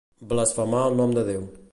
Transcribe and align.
Blasfemar 0.31 0.79
el 0.93 0.97
nom 1.01 1.13
de 1.19 1.27
Déu. 1.29 1.45